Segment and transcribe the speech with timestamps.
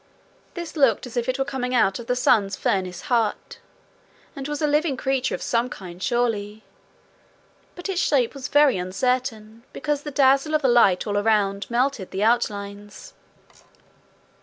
[0.55, 3.59] This looked as if it were coming out of the sun's furnace heart,
[4.35, 6.63] and was a living creature of some kind surely;
[7.75, 12.09] but its shape was very uncertain, because the dazzle of the light all around melted
[12.09, 13.13] the outlines.